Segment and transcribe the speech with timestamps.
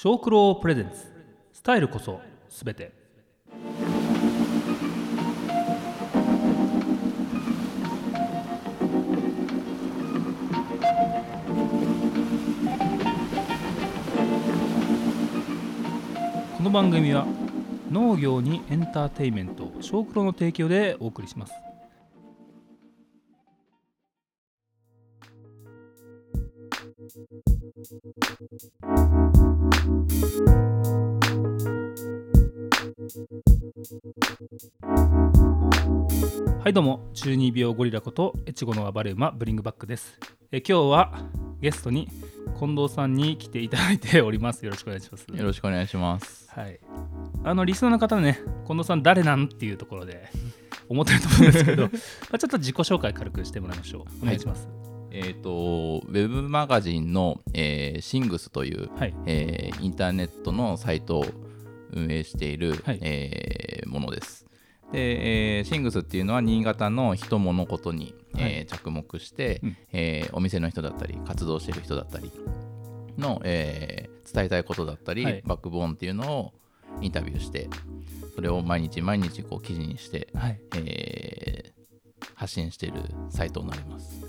[0.00, 1.12] 小九郎プレゼンツ。
[1.52, 2.92] スタイルこそすべて。
[16.56, 17.26] この番組は
[17.90, 21.52] 農業にエンターテイメント小九郎の提供でお送りします。
[36.60, 37.10] はいどうも。
[37.12, 40.18] 中二病ゴリラこと越後の暴れ馬ブリングバックです。
[40.50, 41.12] え今日は
[41.60, 42.08] ゲストに
[42.58, 44.64] 近藤さんに来ていただいております。
[44.64, 45.26] よろしくお願いします。
[45.30, 46.48] よろしくお願いします。
[46.52, 46.80] はい、
[47.44, 50.30] あのリスナーの方はね近藤さん誰なんっていうところで
[50.88, 51.90] 思ってると思うんですけど ま
[52.32, 54.22] あちょっと自己紹介軽くしてもらいましょう。
[54.22, 59.14] お願いしますえっ、と、ウェブマガジンの、えー、シングスという、はい。
[59.26, 61.24] えーインターネットのサイトを
[61.92, 62.98] 運営している、はい。
[63.02, 64.46] えーものです。
[64.92, 68.42] で、えーシングスっていうのは新潟の人物ことに、はい。
[68.42, 69.76] えー着目して、うん。
[69.92, 72.30] えーお店の人だったり活動している人だったり
[73.16, 75.42] の、えー伝えたいことだったり、はい。
[75.46, 76.52] バックボーンっていうのを
[77.00, 77.70] インタビューして
[78.34, 80.60] それを毎日毎日こう記事にして、はい。
[80.76, 81.78] えー
[82.34, 84.22] 発信しているサイトになります。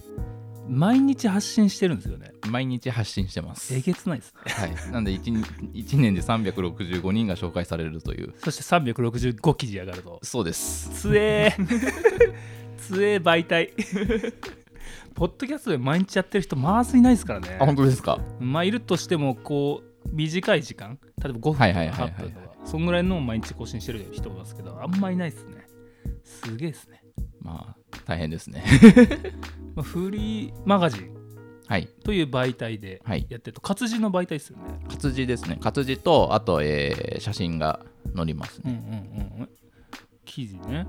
[0.70, 3.74] 毎日発信してるんですよね毎日発信してます。
[3.74, 8.34] えげつないですねはい、なんで 1, 一年で365人が紹介されるという。
[8.38, 10.90] そして365記事上がるとそうです。
[11.02, 12.34] つえ ー
[12.78, 13.74] つえー媒体
[15.16, 18.20] ポッドキャストで毎日やってる人まずいないですからねあ、本当ですか？
[18.40, 25.66] まあいるとしてもこう短い時間例えば5分とかはいはいはいはい8分とかそんぐらいのを毎日更新してる人いますけどあんまいないですね
[26.24, 27.04] すげえですね、
[27.42, 28.64] まあ、大変ですね。
[29.80, 31.16] まあ、フリーマガジン
[31.66, 31.88] はい。
[32.04, 33.26] という媒体ではい。
[33.30, 34.64] やってると活字の媒体ですよね。
[34.90, 35.58] 活字ですね。
[35.62, 37.80] 活字と、あと、えー写真が
[38.14, 39.08] 載りますうんね。
[39.16, 39.50] うんうんうん。
[40.26, 40.86] 記事ね。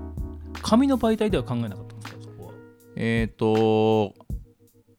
[0.61, 2.53] 紙の媒体では考えなかったんですかそこは？
[2.97, 4.13] えっ、と、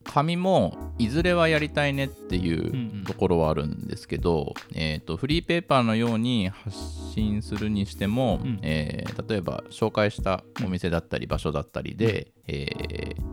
[0.05, 3.03] 紙もいずれはやりたいねっていうんうん。
[3.03, 6.77] うところはあるんですけど、えー、とフリーペーパーのように発
[7.15, 8.59] 信するにしても、うん。
[8.63, 13.32] えー例えば紹介したお店だったり場所だったりで、えー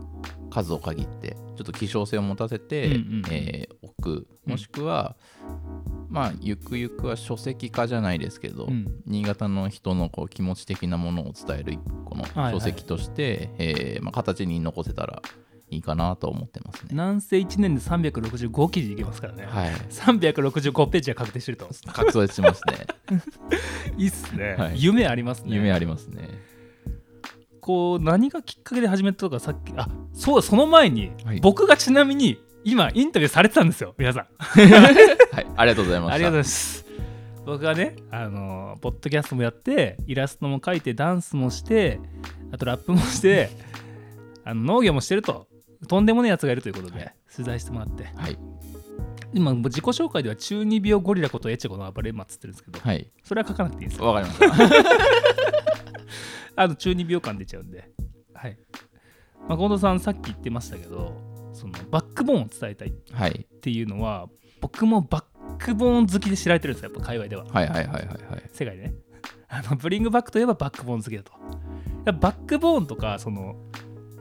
[0.50, 4.26] 数を限ってちょっと希少性を持たせて、うんうんえー置く。
[4.46, 5.16] もしくは、
[6.08, 9.00] まあゆくゆくは書籍化じゃないですけど、うん。
[9.06, 15.22] 新潟の人のこう気持ち的なものを伝える一個のはい書籍として、えーまあ、形に残せたら
[15.70, 16.96] いいかなと思ってますね。
[16.96, 19.70] なんせ1年で365記事いけますからね、はい。
[19.70, 21.68] 365ページは確定してると。
[21.92, 22.86] 確想してますね。
[23.96, 24.82] いいっすね、はい。
[24.82, 25.54] 夢ありますね。
[25.54, 26.28] 夢ありますね。
[27.70, 31.40] こう何がきっかけで始めたとかさっきあそうその前に、はい。
[31.40, 34.26] 僕がちなみに今インタビューされてたんですよ 皆さん。
[34.40, 36.14] はい、ありがとうございました。
[36.14, 36.84] ありがとうございます。
[37.46, 42.00] 僕がねあのポッドキャストもやってイラストも描いてダンスもして
[42.50, 43.50] あとラップもして
[44.44, 45.46] あの農業もしてると。
[45.86, 47.14] とんでもないやつがいるということで、はい。
[47.34, 48.10] 取材してもらって。
[48.14, 48.36] はい、
[49.32, 54.06] 今自己紹介では中二病ゴリラことエチェコの暴れ馬っつってるんですけど、はい、それは書かなくていいんですよ。
[54.08, 55.59] わかりました。
[56.56, 57.90] あの中二病感出ちゃうんで。
[58.34, 58.58] はい。
[59.48, 61.14] まあ、近藤さん、さっき言ってましたけど、
[61.52, 64.28] そのバックボーンを伝えたいっはい、ていうのは、
[64.60, 65.24] 僕もバッ
[65.58, 67.44] クボーン好きで知られてるんですよ、やっぱ界隈では。
[67.44, 68.50] はい、はい、はい、はい、はい。
[68.52, 68.94] 世界でね。
[69.48, 71.32] あのブリングバックといえばバックボーン好きだと。
[72.04, 73.56] やっぱバックボーンとか、その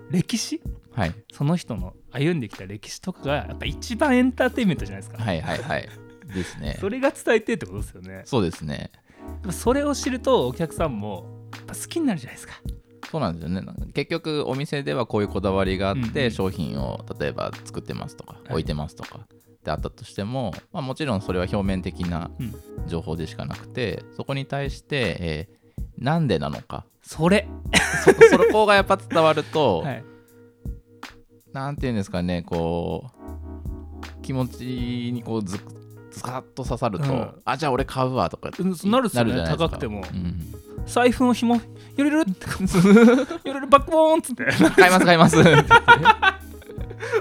[0.09, 0.61] 歴史？
[0.91, 5.23] はい、その人の歩んできた歴史とかが、やっぱ一番エンターテインメントじゃないですか。
[5.23, 5.89] はい、はい、はい。
[6.33, 6.77] ですね。
[6.81, 8.21] それが伝えてってことですよね。
[8.25, 8.91] そうですね。
[9.51, 12.53] それを知ると、お客さんもぱ好きになるじゃないですか。
[13.11, 13.61] そうなんですよね。
[13.93, 16.31] 結局、お店ではこういうこだわりがあって、うんうん。
[16.31, 18.51] 商品を例えば作ってますとか、い。
[18.51, 19.19] 置いてますとか。
[19.63, 22.53] であったとしても、まあ、もちろんそれは表面的なうん。
[22.87, 25.59] 情報でしかなくて、そこに対して、えー
[25.99, 26.85] なんでなのか。
[27.01, 27.47] それ、
[28.05, 30.03] そそこがやっぱ伝わると、 はい、
[31.51, 35.59] なんていうんですかねこう気持ちにこうず
[36.11, 37.41] ずかっと刺さると、うん。
[37.43, 39.31] あじゃあ俺買うわとかうんなるっすよね。
[39.31, 39.57] じゃないですか。
[39.57, 40.03] 高くても。
[40.11, 40.53] うん
[40.89, 41.61] 財布の紐よ
[41.97, 42.25] れる？
[42.29, 42.45] って
[43.47, 44.45] よれるバックボーンっつって。
[44.45, 45.37] 買います買います。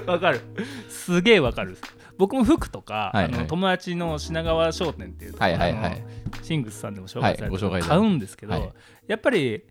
[0.05, 0.41] わかる。
[0.89, 1.77] すげえわかる。
[2.17, 3.33] 僕も服とか、はいはい。
[3.33, 6.03] あの友達の品川商店っていうところはいはい
[6.41, 8.73] シングスさんでも紹介されてるはい買うんですけど、はい。
[9.07, 9.63] やっぱり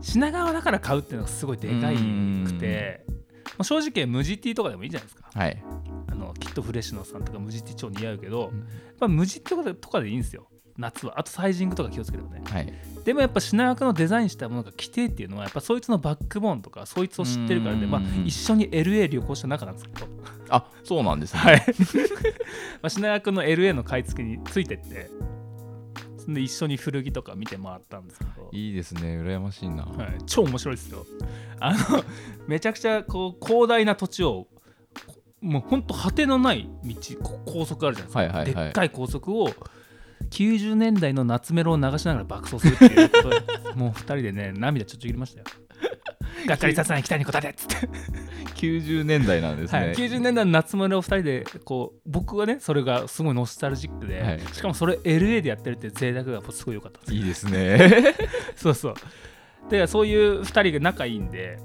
[0.00, 5.28] 品川だから買うっていうのがすごいでかいくて、まあ正直無地 T とかでもいいじゃないですか。
[5.34, 5.62] はい。
[6.08, 8.58] あのきっとフレッシュのさんとか無地 T 超似合うけど、うん。
[8.60, 8.66] やっ
[9.00, 10.46] ぱ無地 T とかでいいんですよ
[10.78, 11.18] 夏は。
[11.18, 12.42] あとサイジングとか気をつければね。
[12.44, 12.72] はい。
[13.04, 20.06] でもやっぱ品川区のデザインしたものが規定っていうのはやっぱそいつのバックボーンとかそいつを知ってるからで、まあ一緒に LA 旅行した仲なんですけど、
[20.48, 21.40] あそうなんですね。
[21.40, 21.64] はい。
[22.80, 25.10] まあ、品川区の LA の買い付けについてって。
[26.28, 28.48] で一緒に古着とか見て回ったんですけど。
[28.52, 29.20] いいですね。
[29.20, 31.04] 羨ましいな、はい、超面白いですよ。
[31.58, 32.04] あの
[32.46, 34.46] めちゃくちゃこう広大な土地を
[35.06, 38.46] こもうほんと果てのない道こ高速あるじゃないですか、はいはいはい。
[38.46, 39.50] でっかい高速を
[40.30, 43.40] 90年代の夏メロを流しながら爆走するっていうことで
[43.76, 45.46] もう2人でね涙ちょっちょぎりましたよ。
[46.46, 47.88] がっかりさせない北に答えてっつって、
[48.56, 54.40] 90年代なんですね、はい、90年代の夏メロを2人でこう僕はねそれがすごいノスタルジックで、はい。
[54.52, 57.20] しかもそれ LA でやってるって贅沢がすごい良かったんですよ。
[57.20, 58.14] いいですね。
[58.56, 58.94] そうそう。
[59.70, 61.58] でそういう2人が仲いいんで、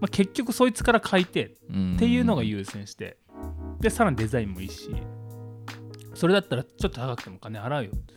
[0.00, 3.16] まあ、結局そいつから書いてっていうのが優先して、
[3.80, 4.94] でさらにデザインもいいし
[6.24, 8.14] それだったらちょっと高くても金払うよって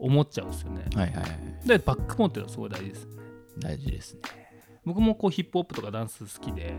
[0.00, 0.84] 思っちゃうんですよね。
[0.96, 3.12] はいはいはいでバックボーンっていうのはすごい大事ですね。
[3.60, 4.20] 大事ですね
[4.84, 6.74] 僕もこうヒップホップとかダンス好きで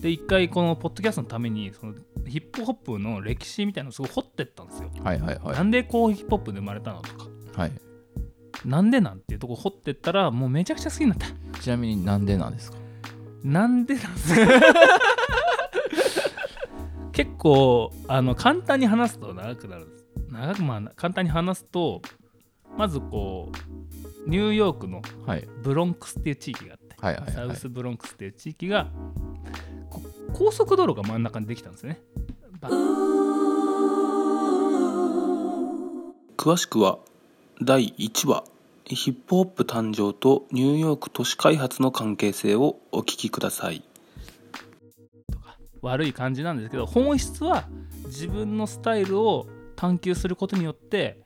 [0.00, 1.92] で一回このポッドキャストのためにその
[2.26, 4.90] ヒップホップの歴史みたいなのをすごい掘ってったんですよ。
[5.04, 7.72] はいはいはなんでこうヒップホップで生まれたのとかいはい
[8.64, 11.26] なんでなんていうとこ掘ってったらもうめちゃくちゃ好きになった。
[11.60, 12.78] ちなみになんでなんですか？
[13.44, 14.40] なんでなんですか？
[17.12, 20.04] 結構あの簡単に話すと長くなるんです。
[20.30, 22.02] 長くまあ簡単に話すと
[22.76, 23.50] まずこ
[24.26, 25.48] うニューヨークのはい。
[25.62, 28.88] ブロンクスっていう地域があって、サウスブロンクスっていう地域が
[29.88, 30.02] こ
[30.32, 32.00] 高速道路が真ん中にできたんですよね。
[32.60, 32.68] バ
[36.36, 36.98] 詳しくは
[37.60, 38.44] 第1話
[38.86, 43.84] ヒップホップ誕生とニューヨーク都市開発の関係性をお聞きください
[45.82, 47.64] 悪い感じなんですけど本質は
[48.06, 49.46] 自分のスタイルを
[49.76, 51.20] 探求することによって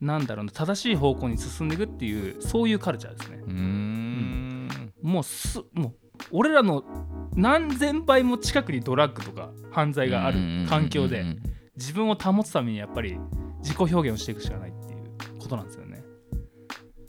[0.00, 3.38] なんだろうな正しい方向に進んでいくっていうそういうカルチャーですね。
[3.46, 4.92] うーん。
[5.02, 5.94] もうすもう
[6.30, 6.84] 俺らの
[7.34, 11.24] 何千倍も近くにドラッグとか犯罪がある環境で
[11.76, 13.18] 自分を保つためにやっぱり
[13.60, 16.02] 自己表現をしていくしかないっていうことなんですよね。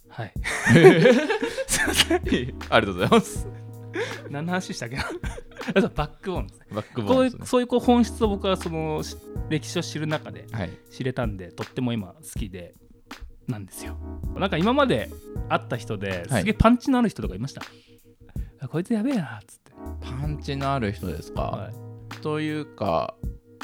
[0.10, 0.34] はい。
[1.68, 2.22] すいません。
[2.22, 3.57] ありがとうございます
[4.30, 4.98] 何の話したっけ
[5.96, 6.66] バックボーンですね。
[6.72, 9.18] バックボこういうそういうこう本質を僕はそのし
[9.50, 10.72] 歴史を知る中ではい。
[10.90, 12.76] 知れたんでとっても今好きで
[13.48, 13.98] なんですよ。
[14.36, 15.10] なんか今まで
[15.50, 16.44] 会った人ですはい。
[16.44, 17.62] げえパンチのある人とかいました、
[18.60, 19.72] あこいつやべえなっつって、
[20.02, 22.22] パンチのある人ですか、はい。
[22.22, 23.16] というか、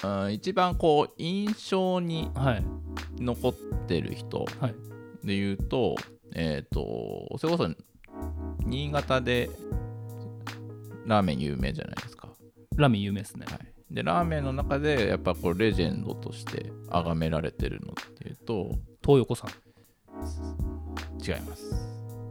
[0.04, 2.66] うん、一番こう印象にはい。
[3.20, 3.54] 残っ
[3.88, 4.76] てる人はい。
[5.24, 5.96] で言うと
[6.36, 7.70] えっ、とそれこそ
[8.66, 9.50] 新潟で
[11.06, 12.30] ラーメン有名じゃないですか、
[12.78, 13.46] ラミ有名ですね。
[13.50, 13.60] はい、
[13.92, 18.72] でラーメンの中でやっぱこうレジェンドとして崇められてるのっていうと
[19.02, 19.50] 東横さん。
[21.22, 21.74] 違います。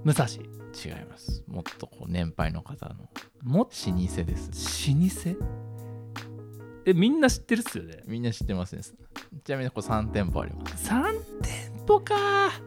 [0.05, 0.27] 武蔵。
[0.27, 1.45] 違います。
[1.47, 3.09] もっとこう年配の方の。
[3.43, 3.71] も老舗
[4.25, 4.91] です。
[4.91, 4.95] 老
[5.35, 5.63] 舗？
[6.85, 8.03] えみんな知ってるっすよね。
[8.07, 8.83] みんな知ってますね。
[9.45, 10.91] ちなみにこう3店舗あります。
[10.91, 11.03] 3
[11.43, 12.15] 店舗か。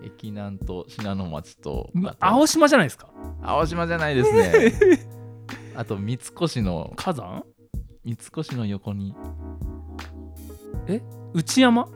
[0.03, 1.89] 駅南と信濃町と。
[2.19, 3.09] 青島じゃないですか。
[3.41, 5.05] 青島じゃないですね
[5.75, 7.43] あと三越の火山
[8.03, 9.15] 三越の横に。
[11.33, 11.87] 内山？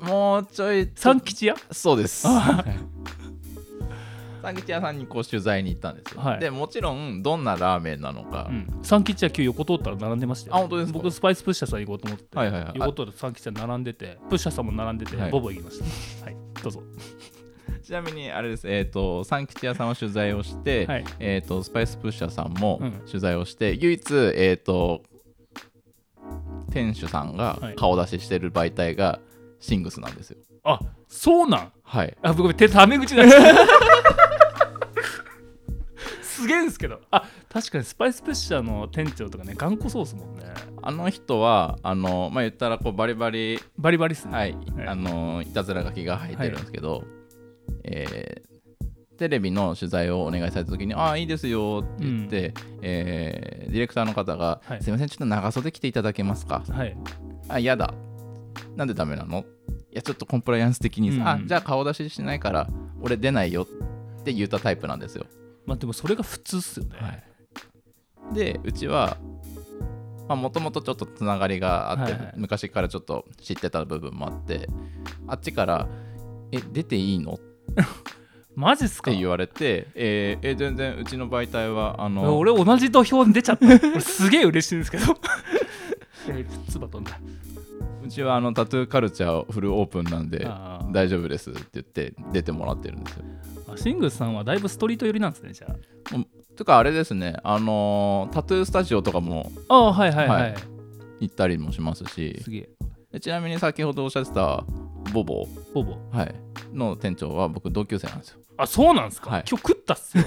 [0.00, 1.54] もうちょい三吉屋？
[1.70, 2.26] そうです。
[4.42, 6.40] 三吉屋さんにこう取材に行ったんですよ、はい。
[6.40, 8.66] でもちろんどんなラーメンなのか、うん。
[8.82, 10.56] 三吉屋今日横通ったら並んでましたよ。
[10.56, 10.98] あ本当ですか？
[10.98, 12.72] 僕スパイスプッシャーさん行こうと思って、はいはいはい。
[12.74, 15.30] 横通ったら三吉屋並んでてプッシャーさんも並んでて、はい。
[15.30, 16.24] ボボ行きました。
[16.24, 16.36] はい。
[16.60, 16.82] どうぞ
[17.92, 18.66] ちなみにあれです。
[18.66, 21.04] えっ、と三吉屋さんを取材をして、はい。
[21.18, 22.92] えっ、とスパイスプッシャーさんもうん。
[23.04, 25.02] 取材をして、唯一えっ、と
[26.70, 27.74] 店主さんがはい。
[27.74, 29.20] 顔出ししてる媒体が
[29.60, 30.38] シングスなんですよ。
[30.64, 31.72] あそうなん？
[31.82, 32.16] はい。
[32.22, 33.66] あ僕手タメ口になっちゃった
[36.22, 36.98] すげえんですけど。
[37.10, 40.46] あ確かにスパイスプッシャーの店長とかね頑固そうですもんね。
[40.80, 44.32] あの人はあのまあ言ったらこうバリバリバリバリっすね。
[44.32, 44.86] はい、はい。
[44.86, 47.04] あのいたずら書きが入ってるんですけど、
[47.84, 48.52] えー
[49.18, 56.64] テレビの取材をお願いされた時に「ああいいですよ」って言って、えーディレクターの方が「はいすいませんちょっと長袖着ていただけますか?
[56.68, 56.96] はい」
[57.48, 57.94] あ嫌だ。
[58.74, 59.44] なんでダメなの
[59.92, 61.28] いやちょっとコンプライアンス的に、うん。
[61.28, 62.68] あじゃあ顔出ししないから
[63.00, 65.26] 俺出ないよって言ったタイプなんですよ、
[65.66, 67.22] まあでもそれが普通っすよね、
[68.32, 69.18] でうちは
[70.28, 72.32] もともとちょっとつながりがあって、はいはい。
[72.36, 74.68] 昔からちょっと知ってた部分もあって
[75.28, 75.88] あっちから
[76.50, 77.38] 「え出ていいの?」っ
[78.54, 79.10] マジっすか？
[79.10, 83.66] て言われて「えーえ全然うちの媒体はあの俺同じ土俵に出ちゃった。
[83.66, 85.04] 俺すげえ嬉しいんですけど。
[86.28, 87.18] えつば飛んだ。
[88.04, 90.92] うちはあのタトゥーカルチャーフルオープンなんであー。
[90.92, 93.24] 大丈夫ですって言って出てもらってるんですよ。
[93.72, 95.74] あシングスさんはだいぶストリート寄りなんですねじゃ
[96.56, 100.54] とかあれですねあのータトゥースタジオとかもあああはいはいはい、はい。
[101.20, 102.38] 行ったりもしますし。
[102.42, 102.68] すげえ
[103.12, 104.64] でちなみに先ほどおっしゃってた
[105.12, 105.98] ボボ、ボボ。
[106.10, 106.34] はい、
[106.72, 108.40] の店長は僕同級生なんですよ。
[108.56, 109.44] あそうなんですか、はい。
[109.48, 110.24] 今日食ったっすよ。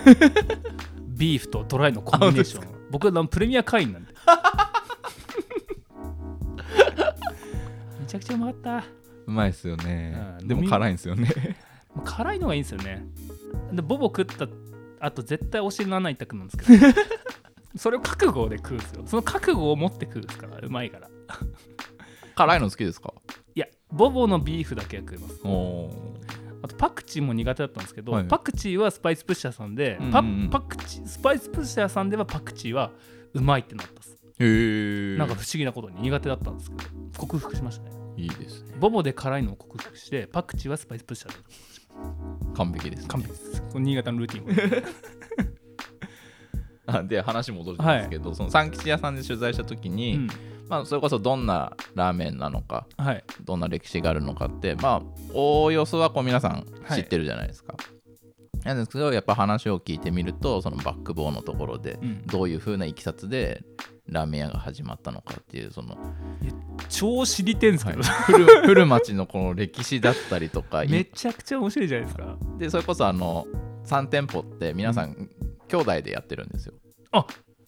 [1.17, 2.67] ビーフとドライのコンビネーション。
[2.91, 4.13] 僕はプレミア会員なんで。
[7.99, 8.83] めちゃくちゃうまかった。
[9.25, 10.37] うまいですよね。
[10.41, 10.47] うん。
[10.47, 11.57] でも辛いんですよね。
[11.95, 13.03] もう辛いのがいいんですよね。
[13.71, 14.47] でボボ食った
[14.99, 16.93] あと絶対お尻の穴痛くなるんですけど。
[17.77, 19.03] それを覚悟で食うんですよ。
[19.07, 21.09] その覚悟を持って食うんですからうまいから
[22.35, 23.13] 辛いの好きですか？
[23.55, 25.35] いやボボのビーフだけは食います。
[26.63, 32.91] あとパクチーも苦手だったんですけど、はいパクチーはスパイスプッシャーさんで、うんうんパパクチースパイスプッシャーさんではパクチーは
[33.33, 36.83] うまいってなったっす、へえなんか不思議なことに苦手だったんですけど
[37.17, 37.91] 克服しましたね。
[38.17, 38.75] いいですね。
[38.79, 41.37] ボボで辛いのを克服してパクチーはスパイスプッシャーで
[42.55, 43.63] 完璧です、ね、完璧です。
[43.75, 44.83] 新潟のルーティン。
[46.87, 50.27] あで話戻るんですけど、その三吉屋さんで取材した時に、うん
[50.67, 53.23] まあ、それこそどんなラーメンなのかはい。
[53.43, 55.01] どんな歴史があるのかってまあ
[55.33, 57.75] おおよそはこう皆さん知ってるじゃないですか、
[58.63, 62.25] なんですけどやっぱ話を聞いてみるとそのバックボーンのところでうん。
[62.25, 63.63] どういう風ないきさつで
[64.07, 65.97] ラーメン屋が始まったのかっていうその、
[66.89, 72.37] 超知りてんですけど、古古町のこの歴史だったりとか めちゃくちゃ面白いじゃないですか。
[72.57, 73.47] でそれこそあの
[73.85, 75.29] 3店舗って皆さん
[75.67, 76.73] 兄弟でやってるんですよ。
[77.11, 77.25] あ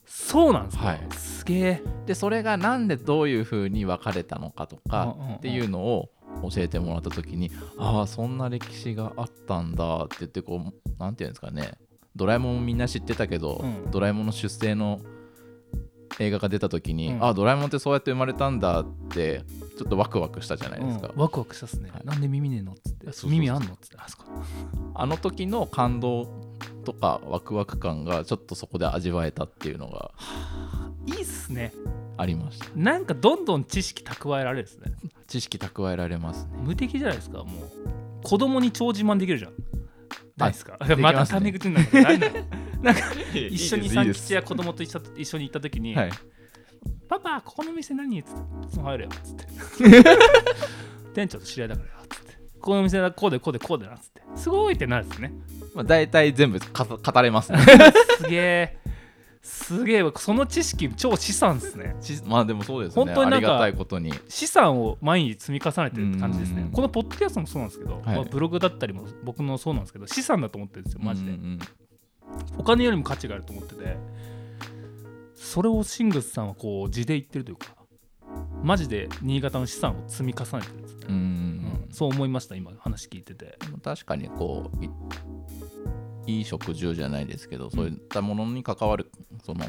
[0.08, 1.02] そうなんですか、はい。
[1.18, 1.84] すげえ。
[2.06, 6.10] でそれがなんでどういう風に分かれたのかとかっていうのを
[6.50, 11.74] 教えてもらった時にああそんな歴史があったんだって言ってこうなんていうんですかね。
[12.16, 13.92] ドラえもんもみんな知ってたけど、うん。
[13.92, 15.02] ドラえもんの出生の
[16.20, 17.24] 映画が出た時に、うん。
[17.24, 19.44] ああドラえもんってそうやって生まれたんだって
[19.78, 21.22] ちょっとワクワクしたじゃないですか、うん。
[21.22, 22.06] ワクワクしたっすね、はい。
[22.06, 23.28] なんで耳ねえのっつって。
[23.28, 23.98] 耳あんのっつって。
[24.00, 24.24] あそこ
[24.96, 26.47] あの時の感動
[26.86, 30.12] とかワクワク感がちょっとそこで味わえたっていうのが
[31.06, 31.74] いいっすね。
[32.18, 32.66] ありました。
[32.76, 34.92] なんかどんどん知識蓄えられるですね。
[35.28, 36.52] 知識蓄えられますね。
[36.64, 37.70] 無敵じゃないですかもう。
[38.24, 39.54] 子供に超自慢できるじゃん。
[40.38, 40.78] ないですか？
[40.88, 40.96] ね。
[40.96, 42.02] またタメ口になるの？
[42.02, 42.28] ないの？
[42.82, 43.02] なんか
[43.34, 44.92] 一一緒に三吉や子供と一
[45.26, 46.12] 緒に行った時に、はい
[47.10, 48.20] パパここの店何？
[48.20, 48.42] っつって
[48.74, 49.46] 「その入るよ」っつって。
[51.14, 52.27] 店長と知り合いだからよっつって
[52.60, 54.22] ここの店だこうでこうでこうでなっつって。
[54.36, 55.34] すごいってなるんですね。
[55.74, 57.60] まあ、大体全部か語れますね。
[58.18, 58.78] すげえ。
[59.42, 60.12] すげえ。
[60.16, 61.96] その知識超資産ですね。
[62.02, 63.06] ちまあでもそうですね。
[63.06, 64.14] 本当にありがたいことに。
[64.28, 66.58] 資産を毎日積み重ねてるって感じですうん。
[66.58, 68.04] ねこのポッドキャストもそうなんですけど、はい。
[68.06, 71.60] まあブログだったりも僕のそうなんですけど資産だと思ってるんですよマジで、うんうん
[72.58, 73.98] お金よりも価値があると思ってて
[75.36, 77.76] それをシングスさんはこう地で言ってるというか
[78.64, 81.06] マジで新潟の資産を積み重ねてるんですね、
[81.98, 83.58] そう思いました今話聞いてて。
[83.74, 84.90] うん確かにこうい
[86.28, 89.10] いい食住じゃないですけど、そういったものに関わる
[89.44, 89.66] その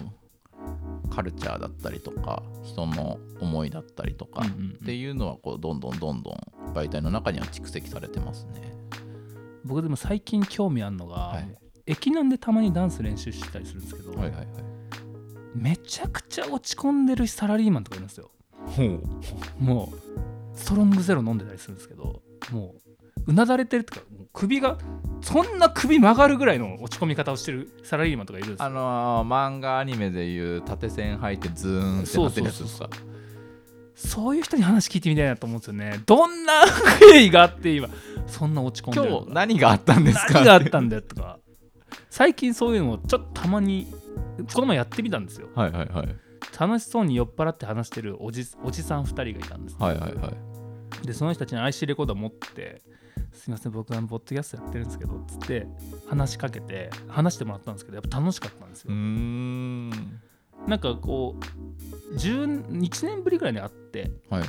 [1.08, 4.70] カルチャーだったりとか人の思いだったりとか、うんうんうん。
[4.72, 6.34] っていうのはこうどんどんどんどん
[6.74, 8.74] 媒体の中には蓄積されてますね。
[9.64, 11.58] 僕でも最近興味あるのが、はい。
[11.86, 14.46] 駅なんでたまにダンス練習したりするんですけど、はいはいはい。
[15.54, 18.30] めちゃくちゃ落ち込んでるサラリーマンとかいるんですよ。
[19.58, 22.74] もうストロングゼロ飲んでたりするんですけども
[23.26, 24.78] ううなだれてるっていうか首が
[25.20, 28.66] そんな首曲がるぐらいの落ち込み方をしてるサラリーマンとかいるんですよ。
[28.66, 32.90] あのー漫画アニメでいう縦線入ってズーンってなってるやつですか？
[33.94, 36.00] そういう人に話聞いてみたいなと思うんですよね。
[36.06, 36.52] どんな
[37.00, 37.88] 経緯があって今
[38.26, 40.34] そんな落ち込んでる今日何があったんですか？
[40.34, 41.38] 何があったんだよとか。
[42.10, 43.92] 最近そういうのをちょっとたまに
[44.54, 45.48] この前やってみたんですよ。
[45.54, 46.16] はいはいはい
[46.58, 49.76] 楽しそうに酔っ払って話してるおじおじさん2人がいたんです。
[49.78, 50.32] はいはいは
[51.02, 51.06] い。
[51.06, 52.82] でその人たちに IC レコーダー持って
[53.32, 55.66] 「すいません僕あのポッドキャストやってるんですけど」つって
[56.08, 59.90] 話しかけて話してもらったんですけどやっぱ楽しかったんですよ、うーん。
[60.66, 64.44] なんかこう1年ぶりぐらいに会ってはい。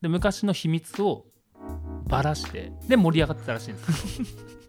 [0.00, 1.26] で昔の秘密を
[2.06, 4.26] ばらしてで盛り上がってたらしいんですよ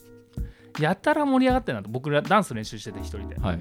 [0.79, 3.35] やたら盛り上がってるなと僕らダンス練習してて一人で。
[3.35, 3.59] はい。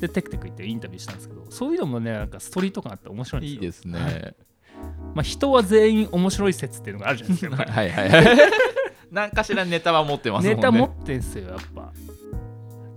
[0.00, 3.54] でテクテク行ってインタビューしたんですけどそういうのもねなんかストリート感あって面白いんですよ。
[3.54, 4.34] いいですね、は い
[5.14, 8.38] まあ、人は全員面白い説っていうのがあるじゃないですか はいはいはい。
[9.10, 10.56] 何かしらネタは持ってますもんね。
[10.56, 11.92] ネタ持ってんすよやっぱ。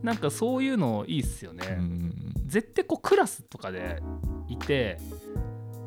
[0.01, 2.33] なんかそういうのいいっすよね、うん。
[2.45, 4.01] 絶対こうクラスとかで
[4.47, 4.99] いて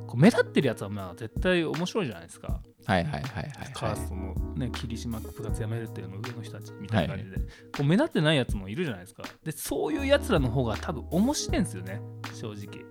[0.06, 3.94] こう目立ってるやつはまあ絶対面白いじゃないですか、はいはいはいはいカはい。
[3.96, 7.44] ーストのね霧島部活やめるっていうの上の人たちみたいな感じで、こ
[7.80, 9.22] う目立ってないやつもいるじゃないですか。
[9.44, 12.00] でそういうやつらの方が多分面白いんですよね。
[12.34, 12.84] 正直。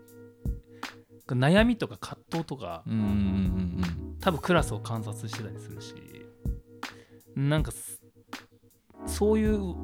[1.27, 2.83] 悩みとか葛藤とか。
[2.87, 3.83] うんうんうん
[4.21, 5.95] 多分クラスを観察してたりするし。
[7.35, 8.01] なんかす
[9.05, 9.75] そういう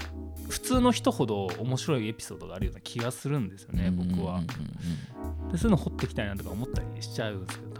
[0.50, 4.36] 普通の人ほど面白いエピソードがあるような気がするんですよね僕は。
[4.36, 7.75] うんうんでそういうの掘っていきたいなとか思ったりしちゃうんですけど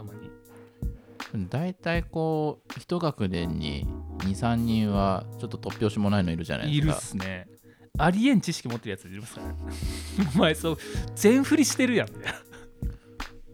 [1.34, 3.86] 大体こう一学年に
[4.20, 7.48] 23人はちょっと突拍子もないのいるじゃないでいるっすかすね。
[7.98, 9.54] ありえん知識持ってるやついますからね。
[10.34, 10.78] お前そう
[11.14, 12.08] 全振りしてるやん。
[12.10, 12.38] みたいな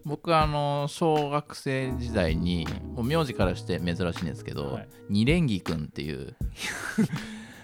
[0.05, 4.89] 僕あの小学生時代にもう名字からして珍しいんですけど、はい。
[5.09, 6.35] 二連木くんっていう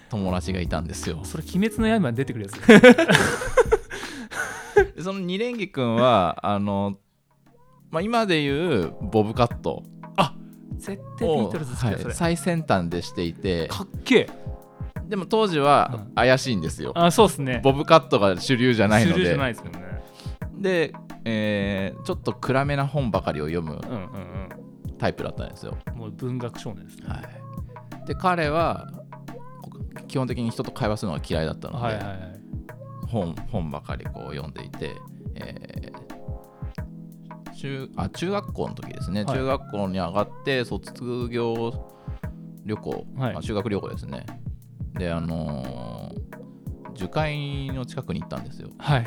[0.09, 1.21] 友達がいたんですよ。
[1.25, 2.59] それ鬼滅の刃に出てくるやつ。
[4.95, 6.97] でその二連木くんはあの、
[7.91, 9.83] まあ、今でいうボブカット
[10.79, 13.67] 絶対ビを、ートルズ好きだはい最先端でしていて。
[13.67, 14.29] かっけえ。
[15.07, 16.15] でも当時はうん。
[16.15, 17.61] 怪しいんですよ、あそうっすね。
[17.63, 19.85] ボブカットが主流じゃないの主流じゃでないですけどね。
[20.55, 20.93] で、
[21.25, 24.49] えーちょっと暗めな本ばかりを読むうんうん
[24.97, 27.05] タイプだったんですよ、うんもう文学少年ですね。
[27.07, 27.21] は
[28.03, 28.89] い、で彼は
[29.61, 29.71] こ
[30.07, 32.17] 基本的に人と会話するのが嫌いだったので、はいはいはい。
[33.07, 34.95] 本本ばかりこう読んでいて、
[35.35, 36.08] えー
[37.59, 39.37] 中あ中学校の時ですね、はい。
[39.37, 40.93] 中学校に上がって卒
[41.29, 41.73] 業
[42.65, 43.33] 旅行、はい。
[43.33, 44.25] まあ修学旅行ですね。
[44.97, 46.29] であのー
[46.95, 48.71] 樹海の近くに行ったんですよ。
[48.77, 49.03] はい。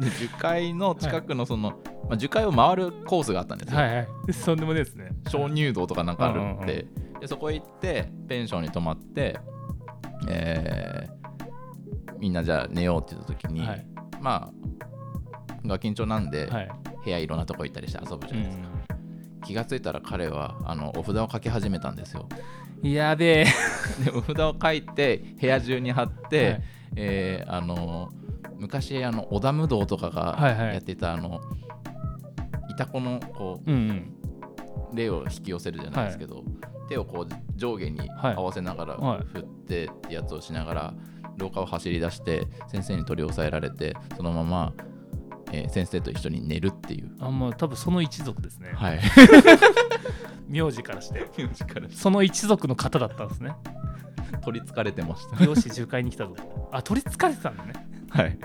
[0.00, 1.70] で樹海の近くのその、
[2.08, 4.08] まあ、樹海を回るコースがあったんですよ、はいはい。
[4.32, 5.10] そんでもですね。
[5.28, 6.66] 鍾乳洞とかなんかあるうんうんん。
[6.66, 6.86] で,、
[7.20, 9.38] でそこ行ってペンションに泊まって、
[10.28, 11.20] えー
[12.18, 13.86] みんなじゃあ寝ようって言った時に、はい。
[14.20, 14.52] まあ
[15.66, 16.70] ガキンチョなんで、はい
[17.04, 18.68] 部屋いろんなとこ行ったりして遊ぶじゃうないですか、
[19.46, 22.28] 気がついたら彼はあのお札を書き始めたんですよ。
[22.82, 23.44] んやべえ
[24.04, 26.62] で お札を書いて部屋中に貼って、はい。
[26.96, 28.10] えーあの
[28.58, 30.74] 昔あの織田無道とかがはいはい。
[30.74, 31.40] やってた、あの
[32.68, 34.14] いたこのこうんうん。
[34.92, 36.44] う霊を引き寄せるじゃないですけど、
[36.88, 38.34] 手をこう上下にはい。
[38.34, 39.24] 合わせながらはい。
[39.24, 40.94] 振ってってやつをしながら
[41.38, 44.72] 廊下を走り出して先生に取り押さえられてそのまま、
[45.52, 47.10] えー先生と一緒に寝るっていう。
[47.20, 49.00] あまあ多分その一族ですね、はい、
[50.48, 51.26] 名字からして。
[51.90, 53.52] その一族の方だったんですね。
[54.42, 55.44] 取りつかれてました。
[55.44, 56.34] よし樹海に来たぞ。
[56.72, 57.72] あ取りつかれてたんだね。
[58.10, 58.38] はい。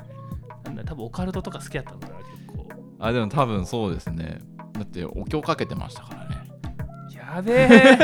[0.65, 2.67] なんだ多分オカルトとか好きだったんだな結構。
[2.99, 4.39] あ、でも多分そうですね。
[4.73, 6.35] だってお経かけてましたからね。
[7.13, 7.99] やべえ。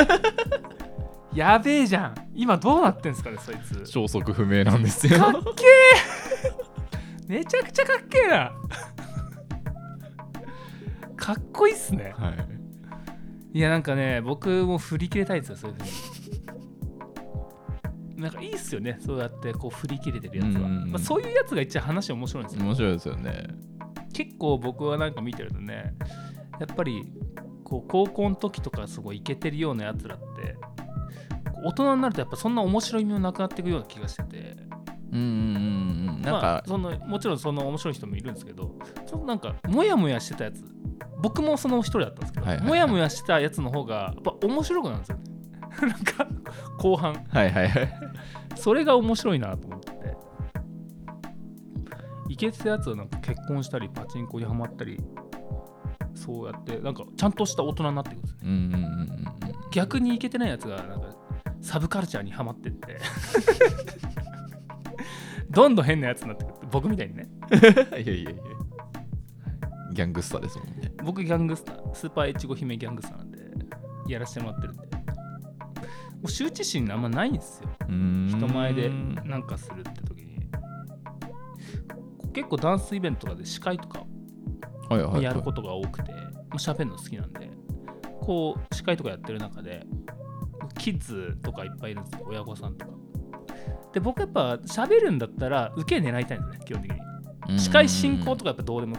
[1.34, 2.16] やべえじゃん。
[2.34, 3.86] 今どうなってんすかねそいつ。
[3.86, 5.20] 消息不明なんですよ。
[5.20, 5.66] かっけ
[7.28, 7.32] え。
[7.32, 8.52] めちゃくちゃかっけえな
[11.22, 12.48] かっこいいっすねはい。
[13.54, 15.84] いやなんかね僕も振り切れたいですよそういうふう
[18.16, 23.48] になんかいいっすよねそうやってこう振り切れてるやつは、まあ、そういうやつが一番話面白いんですよ面白いですよね。
[24.14, 25.94] 結構僕はなんか見てるとね
[26.60, 27.12] やっぱり
[27.64, 30.56] こう高校の時とかすごいイケてるようなやつらって
[31.64, 34.58] 大人になるとやっぱそんな面白い意味もなくなっていくような気がしてて
[35.12, 35.30] うんうんう
[36.10, 36.22] んうん。
[36.22, 40.64] なんまあか、そのもちろんその面白い人もいるんですけどそのなんかモヤモヤしてたやつ
[41.22, 45.24] 僕もその一人だったんですけど、はいはいはいモヤモヤしてたやつの方がやっぱ面白くなるんですよね
[45.82, 46.28] なんか
[46.78, 47.94] 後半はいはいはい。
[48.56, 50.16] それが面白いなと思ってて
[52.30, 55.00] イケてたやつはなんか結婚したりパチンコにはまったり
[56.14, 59.26] そうやってなんかちゃんとした大人になっていくんですねうんうんうんうん
[59.72, 61.08] 逆にイケてないやつがなんか
[61.62, 62.98] サブカルチャーにはまってって
[65.50, 67.60] どんどん変なやつになってくる僕みたいにねうん。
[68.02, 68.42] いやいやいや。
[69.94, 70.81] ギャングスターですもんね。
[71.04, 73.40] 僕ギャングスタースーパーエチゴ姫ギャングスターなんで
[74.08, 74.84] やらせてもらってるんで。
[74.88, 77.70] もう羞恥心あんまないんですよ。
[77.88, 78.90] 人人前で
[79.26, 80.40] なんかするって時に。
[82.34, 84.04] 結構ダンスイベントとかで司会とか
[84.90, 85.24] はいはいはい。
[85.24, 86.18] やることが多くて、ま
[86.54, 87.50] あ喋るの好きなんで
[88.20, 89.86] こう司会とかやってる中で
[90.78, 92.26] キッズとかいっぱいいるんですよ。
[92.28, 92.92] 親御さんとか。
[93.94, 97.60] で僕やっぱ喋るんだったら受け狙いたいんですね基本的に。
[97.60, 98.96] 司会進行とかやっぱどうでも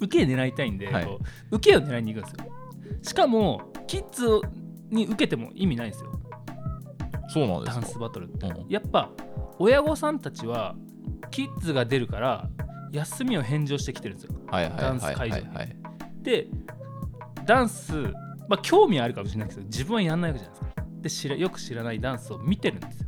[0.00, 1.18] 受け狙いたいんで、はい。
[1.50, 2.52] 受けを狙いに行くんですよ。
[3.02, 4.40] しかもキッズ
[4.90, 6.12] に受けても意味ないんですよ。
[7.28, 7.80] そうなんですか？
[7.80, 8.68] ダンスバトルって、うん。
[8.68, 9.10] やっぱ
[9.58, 10.74] 親御さんたちは
[11.30, 12.48] キッズが出るから
[12.92, 14.38] 休みを返上してきてるんですよ。
[14.48, 15.44] はいはいダンス会場に。
[15.44, 15.76] いはい
[16.22, 16.48] で
[17.44, 17.92] ダンス
[18.48, 20.84] まあ興味あるかもしれないですけど自分はやんないわけじゃないですか。
[21.00, 23.06] で知らよく知らないダンスを見てるんですよ。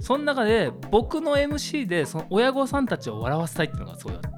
[0.00, 4.28] その中で僕の MC でその親御さんたちを笑わせたいっていうのがすごいあって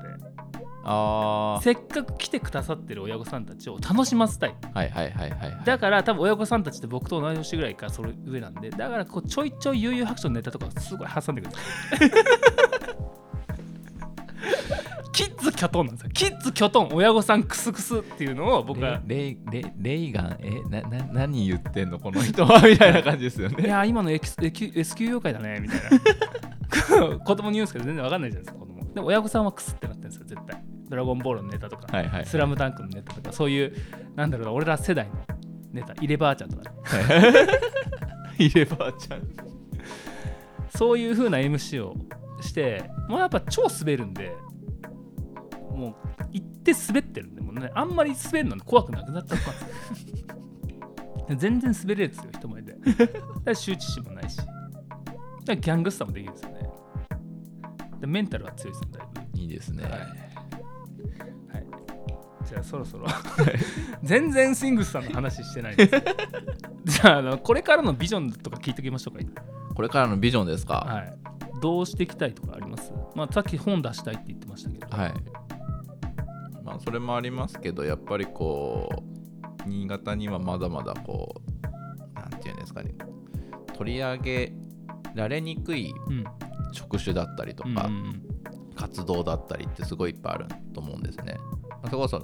[0.88, 4.55] あせっかく来てくださってる親御さんたちを楽しませたい。
[4.72, 5.64] あはいはいはいはいはい。
[5.64, 8.70] だから多分親御さんたちって僕と同い年ぐらいかそれ上なんで。
[8.70, 11.53] だからこうちょいちょい悠々白書のネタとかすごい挟んでくる。
[15.12, 16.11] キッズキョトンなんですよ。
[16.12, 22.61] キッズキョトン親御さんクスクスっていうのを僕はレイレイレイガンえなな何言ってんのこの人は？
[22.61, 25.81] みたいな感じですよいねやー今の S, S q 妖怪だねみたい
[27.11, 27.18] な。
[27.18, 28.94] 子供に言うんですけど全然わかんないじゃないですか子供。
[28.94, 33.75] でも親御さんはクスってなってるんですよ絶対ドラゴンボールのネタとか、はいはいスラムダンクのネタとかそういう
[34.14, 35.14] なんだろうな俺ら世代の
[35.72, 36.62] ネタ入ればあちゃんとか。
[36.70, 37.46] ね
[38.38, 39.22] 入ればあちゃん。
[40.77, 41.96] そういう風な MC を
[42.40, 44.33] してもうやっぱ超滑るんで
[45.75, 45.94] もう
[46.33, 49.51] 行って滑ってるんでもうねあんまり滑るの怖くなくなっちゃった。
[49.51, 50.16] んですよ
[51.29, 52.72] で全然滑れるんですよ人前で。
[52.75, 53.12] だか
[53.46, 54.37] ら羞恥心もないし。
[54.37, 54.53] だか
[55.46, 56.57] らギャングスターもできるんですよね。
[58.01, 59.40] でメンタルは強いですねだいぶ。
[59.40, 60.01] いいですね、はい、はい、
[62.48, 63.06] じゃあそろそろ。
[64.02, 65.92] 全然シングスさんの話してないです。
[66.85, 69.42] じゃああのこれからのビジョンとか聞いておきましょうか。
[69.74, 70.74] これからのビジョンですか？
[70.88, 71.14] はい、
[71.61, 72.92] どうしていきたいとかあります？
[73.14, 75.14] まあさっき本出したいって言ってましたけど、はい。
[76.64, 78.88] まあそれもありますけどやっぱりこ
[79.64, 81.40] う新潟にはまだまだこ
[82.14, 82.94] うなんていうんですかね。
[83.74, 84.52] 取り上げ
[85.14, 86.24] られにくいうん。
[86.72, 87.88] 職種だったりとか、
[88.74, 91.38] 活動だったりってすごいいっぱいあると思うんですね。
[91.82, 92.22] まあそれこそ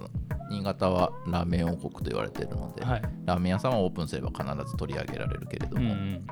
[0.50, 3.02] 新潟はラーメン王国と言われているので、うんはい。
[3.24, 6.26] ラーメン屋さんはオープンすれば必ず取り上げられるけれども、うんうん。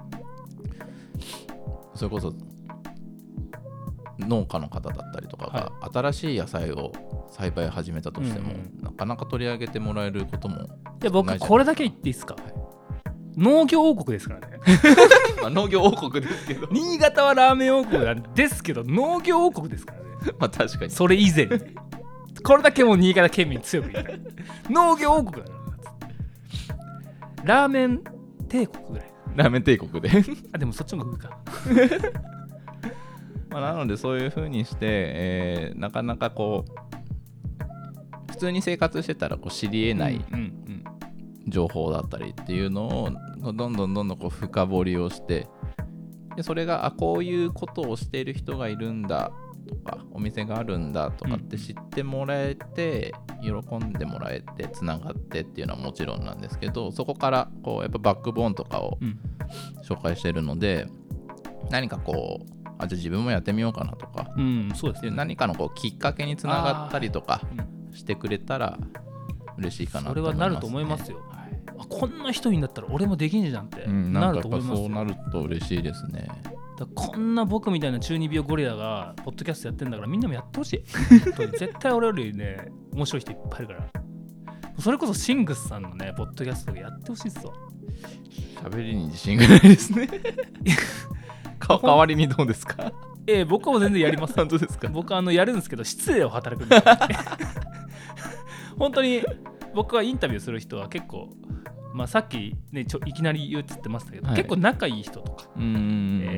[1.94, 2.35] それこそ
[4.18, 6.92] 農家の方だったりとかが新しい野菜を
[7.30, 10.66] 栽培始めたとしても、うんなかなか取り上げてもらえることも、い
[11.00, 12.52] じゃんこれだけ言っていいですか、はい。
[13.37, 14.59] 農業王国ですからね。
[15.40, 16.68] まあ、農業王国ですけど。
[16.72, 20.06] 新潟はラーメン王国なんですけど農業王国ですからね。
[20.38, 20.90] まあ確かに。
[20.90, 21.50] それ以前に
[22.42, 24.20] これだけもう新潟県民強く言いたい。
[24.68, 25.53] 農業王国だ
[27.44, 28.03] ラーメン
[28.48, 29.12] 帝国ぐらい。
[29.37, 30.11] ラーメン帝国で。
[30.53, 31.38] あでもそっちも上か。
[33.50, 40.24] まあなのでそういう風にして、えーなかなかこう普通に生活してたらこう知りえない
[41.48, 43.11] 情報だったりっていうのを
[43.53, 45.48] どんどんどんどんこう深掘りをして
[46.37, 49.33] でそれがあこういうことをしている人がいるんだ
[49.70, 59.18] とかお店があるんだとかって知ってもらえて、喜んでもらえてつながってっていうのはもちろんなんですけどそこからこうやっぱバックボーンとかをうん。
[59.83, 60.87] 紹介してるので
[61.70, 67.40] 何かこうあじゃあ自分もやってみようかなとかうんそうですでね何かのこうきっかけにつながったりとか
[67.90, 67.96] うん。
[67.96, 68.78] してくれたら
[69.59, 71.18] 嬉しいかなそれはなると思いますよ。
[71.28, 71.61] はい。
[71.78, 76.28] あこんな人いんだったら俺もできんじゃんってうん、なると思いますそうなると嬉しいですね。
[76.87, 80.85] こんな僕みたいな中二病ゴリラがポッドキャストやってんだからみんなもやってほしい。
[81.59, 83.88] 絶対俺よりね面白い人いっぱいいるから。
[84.79, 87.53] それこそシングスさんのねポッドキャストやってほしいっすわ。
[88.62, 90.09] 喋りに自信がないですね。
[91.59, 92.93] か代わりにどうですか？
[93.27, 94.37] ええ僕は全然やりますよ。
[94.38, 94.88] 本当ですか？
[94.88, 96.83] 僕はあのやるんですけど失礼を働くんで。
[98.79, 99.23] 本当に
[99.75, 101.29] 僕はインタビューする人は結構
[101.92, 104.37] まあさっきねちょいきなり言うって言ってましたけど、はい。
[104.37, 105.61] 結構仲いい人とか、え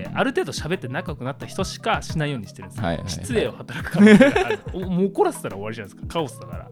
[0.09, 3.11] ーある程度喋って仲良くなった人しかしないようにしてるんですよ、はいはいはい。
[3.11, 4.61] 失礼を働く可能性がある。
[4.73, 6.69] お もう怒らせたら終わりじゃないですかカオスだから。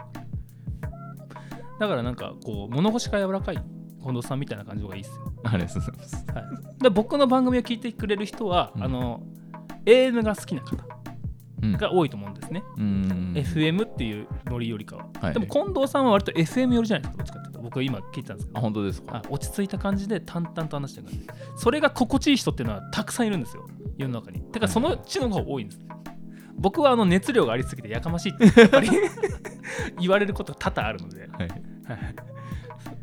[1.79, 3.55] だからなんかこう物腰が柔らかい
[4.03, 5.33] 近藤さんみたいな感じがいいですよ。
[5.45, 6.27] ありがとうございます。
[6.35, 8.85] はい、で僕の番組を聞いてくれる人は、うん。
[8.85, 9.23] あの
[9.87, 10.77] AM が好きな方。
[10.77, 11.00] うん
[11.79, 15.35] が多いと思うんですね、うーん FM っていうノリよりかは、はい。
[15.35, 17.61] でも近藤さんは割と FM よりじゃないですかどっちかっていうと。
[17.63, 19.17] 僕は今聞いてたんですけあ、ど本当ですか？
[19.17, 21.27] あ落ち着いた感じで淡々と話してる感じ。
[21.57, 23.67] それが心地いい人っていうのはたくさんいるんですよ。
[23.99, 24.41] 世の中に。
[24.41, 25.81] てかそのうちの方が多いんです。
[26.57, 28.89] 僕はあの熱量がありすぎてやかましいってやっぱり。
[30.01, 31.29] 言われることが多々あるので。
[31.33, 31.49] はい。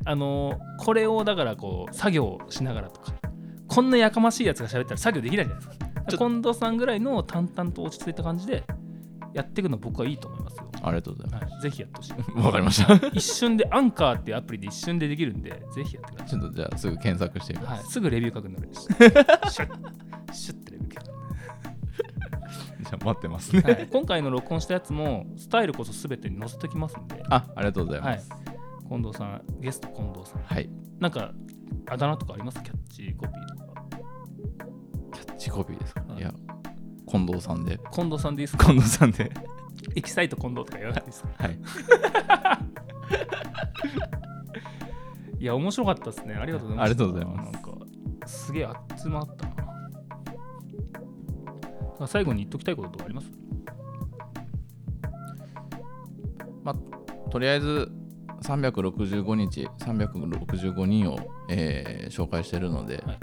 [0.05, 3.13] あのこれをだからこう作業をしながらとか。
[3.67, 8.63] こんなやかましいやつが喋ったら作業できないじゃないですか近藤さんぐらいの淡々と落ち着いた感じで
[9.33, 12.13] やっていくの僕はいいと思いますよ、ありがとうございまはい、ぜひやってほしい。
[12.23, 12.31] す。
[12.39, 13.07] わかりました。
[13.09, 17.91] 一瞬でアンカーっていうアプリで一瞬でできるんでぜひやってくださちょっとじゃあすぐ検索してみい、はい、ます。
[17.91, 18.67] すぐレビュー書くので。
[18.73, 21.05] シュッシュッてレビュー書く
[22.83, 23.61] じゃあ待ってますね。
[23.61, 28.15] はい、今回の録音したやつもスタイルこそ全てに載せときますんで、あ、ありがとうございはい。
[28.15, 28.29] ます。、
[28.89, 30.41] 近藤さんゲスト近藤さん。
[30.41, 30.69] はい。
[30.99, 31.31] なんか
[31.89, 32.61] あだ名とかあります？
[32.63, 33.76] キャッチコピーとか
[35.27, 36.33] キャッチコピーですか、はいいや、
[37.09, 37.79] 近藤さんで。
[37.91, 38.65] 近藤さんでいいですか？
[38.65, 39.31] 近藤さんで。
[39.95, 41.29] エキサイト近藤とか言わないいですか？
[41.37, 41.59] はい。
[45.39, 46.33] いや面白かったですね。
[46.35, 46.85] ありがとうございます。
[46.85, 47.51] ありがとうございます。
[47.51, 47.71] なんか
[48.27, 49.55] すげえ集まったな。
[51.99, 53.31] あ最後に言っときたいこととかあります？
[56.63, 56.75] まあ、
[57.31, 57.91] とりあえず
[58.41, 63.17] 365日365人を、えー紹介してるので、はい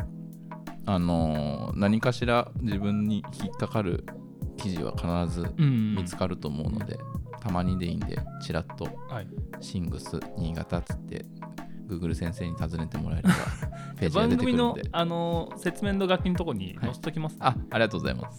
[0.87, 4.05] あのー何かしら自分に引っかかる
[4.57, 5.95] 記事は必ずうん。
[5.97, 6.99] 見つかると思うので、
[7.41, 9.27] たまにでいいんでちらっとはい。
[9.61, 11.25] シングス新潟っつって
[11.89, 13.35] Google 先生に尋ねてもらえれば
[13.99, 14.99] ページが番組の出てくるんで。
[14.99, 18.39] あの説明の楽器のとこに載せときます、あありがとうございます。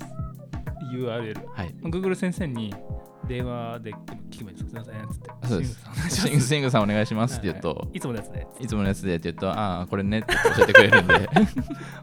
[0.94, 1.76] URL はい。
[1.84, 2.74] Google 先生に
[3.28, 3.94] 電話で
[4.36, 4.84] 聞けばいいですか？
[4.84, 5.06] すいません。
[5.06, 5.48] っつって。
[5.48, 5.78] そうです。
[5.78, 5.94] シングさん。
[5.94, 7.98] お願いしますシングシングさんお願いしますって言うと、はい。
[7.98, 8.48] いつものやつで。
[8.60, 11.14] いつものやつでって言うとああこれねって教えてくれるんで。
[11.14, 11.28] は い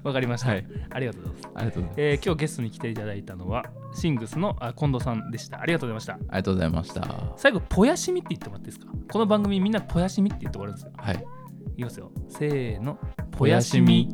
[0.03, 1.43] わかりました、ありありがとうございます。
[1.43, 1.95] がとうございます。
[1.99, 3.65] えー今日ゲストに来ていただいたのは
[3.95, 5.61] シングスのあ近藤さんでした。
[5.61, 6.13] ありがとうございました。
[6.15, 7.33] ありがとうございました。
[7.37, 8.93] 最後ぽやしみって言ってもらっていいですか？
[9.13, 10.93] この番組みんなぽやしみって言って終わるんですよ。
[10.97, 11.25] はい。
[11.75, 12.11] いきますよ。
[12.29, 12.99] せーの。
[13.31, 14.09] ぽやしみ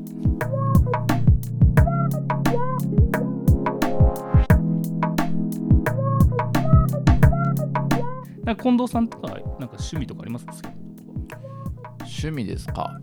[8.49, 10.47] なんか近藤さんとかなんか趣味とかあります？
[12.01, 12.99] 趣味ですか？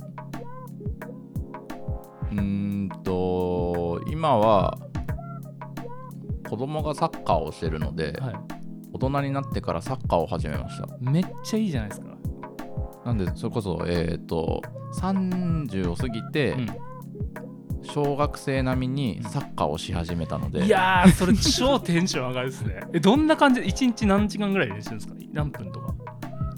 [2.32, 4.80] うーんと今は
[6.50, 8.36] 子供がサッカーをしてるので、はい。
[8.92, 10.88] 大人になってからサッカーを始めました。
[11.00, 12.08] めっちゃいいじゃないですか、
[13.06, 14.64] なんでそれこそえっ、と
[15.00, 16.68] 30を過ぎて、うん
[17.86, 20.66] 小学生並みにサッカーをし始めたので。
[20.66, 22.82] いやーそれ超テンション上がるですね。
[22.94, 23.62] えどんな感じ？
[23.62, 25.16] で1日何時間ぐらい練習するんですか？
[25.34, 25.94] 何分とか。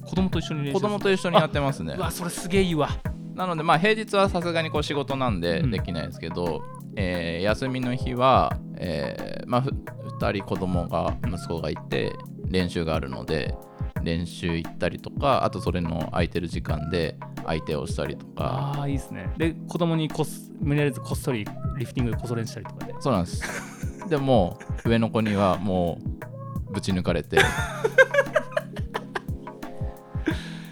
[0.05, 1.95] 子供と一緒に練習子供と一緒にやってますね。
[1.97, 2.89] うわそれすげえいいわ。
[3.35, 5.71] なのでまあ平日はさすがにこう仕事なんでうん。
[5.71, 6.63] できないですけど、
[6.95, 9.69] えー休みの日は、えーまあ、ふ
[10.19, 12.13] 2人子供が息子がいて
[12.49, 13.53] 練習があるので
[14.01, 18.73] 練習行ったりとかあとそれの空いてる時間で相手をしたりとか。
[18.77, 19.33] ああいいですね。
[19.37, 22.93] で子供にこす無理やりこっそりリフティングでこそ練したりとかで。
[22.99, 23.41] そうなんです。
[24.09, 25.99] でも上の子にはも
[26.69, 27.39] うぶち抜かれて。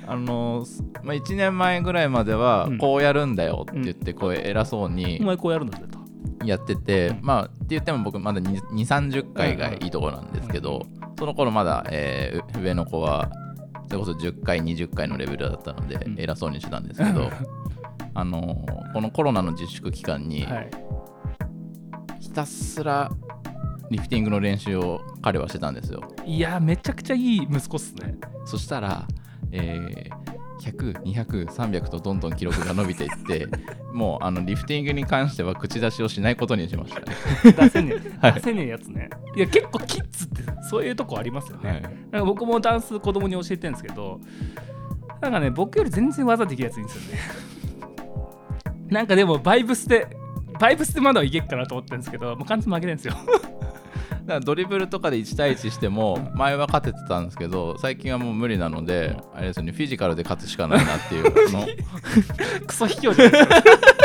[0.08, 2.78] あのすまあ、1年前ぐらいまではうん。
[2.78, 5.98] こうやるんだよって言ってこう偉そうにお前こうやるんだぜと
[6.46, 7.20] やってて、うん。
[7.24, 10.86] まあって言っても僕まだ2 3 0回がいいところなんですけど、
[11.18, 13.32] その頃まだ、え上の子は
[13.88, 16.20] それこそ10回20回のレベルだったので、うん。
[16.20, 17.30] 偉そうにしてたんですけど
[18.14, 20.72] あのーこのコロナの自粛期間にはい。
[22.20, 23.12] ひたすら
[23.92, 26.02] リフティングの練習を彼はしてたんですよ。
[26.26, 28.16] いやめちゃくちゃいい息子っすね。
[28.46, 29.08] そしたら、
[29.52, 30.35] えー
[30.66, 33.48] 100、200、300とどんどん記録が伸びていって
[33.94, 37.02] もうあのリフティングに関しては口出しをしないことにしました。
[37.02, 37.06] ね。
[37.56, 38.34] 出せねえ、 はい。
[38.34, 39.10] 出せねえやつね。
[39.36, 41.82] いや結構キッズってそういうとこありますよね、はい。
[41.82, 44.20] なんか僕もダンス子供に教えてるんですけど
[45.22, 47.20] なんかね僕より全然技できるやついいんですよね。
[48.90, 50.08] なんかでもバイブスで
[50.60, 53.16] バイブスでまだいけっかなと思ってるんですけどもう完全に負けてるんですよ
[54.34, 61.68] らドリブルとかで1対1しても前は勝ててたんですけど最近はもう無理なのであれですよねフィジカルで勝つしかないなっていう あの
[62.66, 63.96] クソ卑怯じゃないですか。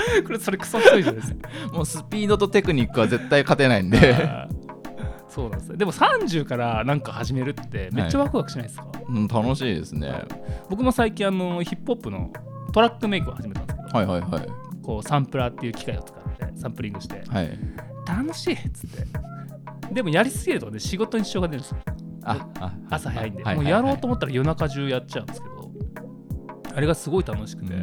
[0.26, 1.48] これそれクソ卑怯じゃないですか。
[1.72, 4.16] もうスピードとテクニックは絶対勝てないんで、
[5.28, 5.76] そうなんですよ。
[5.76, 10.24] でも30からなんか始めるってめっちゃワクワクしないですか、うん、楽しいですね。
[10.68, 12.30] 僕も最近あのヒップホップの
[12.72, 14.46] トラックメイクを始めたんですけど、はいはいはい。
[14.82, 17.22] こうサンプラーっていう機械を使ってサンプリングして。
[17.28, 17.58] はい
[18.16, 19.06] 楽しいっつって。
[19.92, 22.00] でもやりすぎるとね仕事に支障が出るんですよ。
[22.90, 25.70] 朝早いんで、はもうやろうと思思ったら夜中中やっちゃうんですけど
[26.74, 27.74] あれがすごい楽しくて、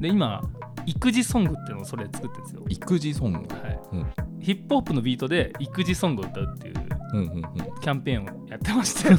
[0.00, 0.42] で今
[0.86, 3.38] 育児ソングっていうのをそれ作ってるんですよ、育児ソング。
[3.38, 3.80] はい。
[3.92, 4.06] うん。
[4.40, 6.74] ヒップホップのビートで育児ソングを歌うっていう
[7.12, 7.42] うんうんうん。
[7.80, 9.10] キャンペーンをやってまして。